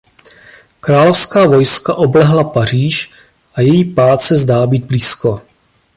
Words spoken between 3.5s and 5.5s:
a její pád se zdá být blízko.